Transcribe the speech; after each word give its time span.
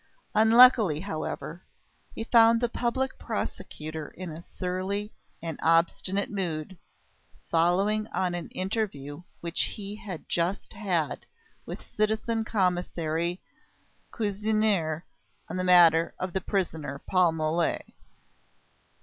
Unluckily, 0.33 1.01
however, 1.01 1.63
he 2.15 2.23
found 2.23 2.59
the 2.59 2.67
Public 2.67 3.19
Prosecutor 3.19 4.07
in 4.07 4.31
a 4.31 4.43
surly 4.57 5.13
and 5.43 5.59
obstinate 5.61 6.31
mood, 6.31 6.75
following 7.51 8.07
on 8.07 8.33
an 8.33 8.49
interview 8.49 9.21
which 9.41 9.61
he 9.75 9.97
had 9.97 10.27
just 10.27 10.73
had 10.73 11.27
with 11.67 11.83
citizen 11.83 12.43
Commissary 12.43 13.41
Cuisinier 14.11 15.03
on 15.47 15.57
the 15.57 15.63
matter 15.63 16.15
of 16.17 16.33
the 16.33 16.41
prisoner 16.41 16.99
Paul 17.07 17.33
Mole. 17.33 17.77